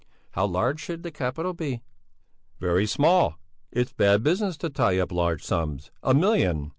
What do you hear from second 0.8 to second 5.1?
the capital be?" "Very small! It's bad business to tie